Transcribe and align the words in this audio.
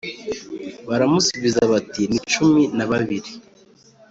Baramusubiza 0.87 1.61
bati 1.71 2.01
ni 2.11 2.19
cumi 2.31 2.61
na 2.77 2.85
bibiri 2.89 3.31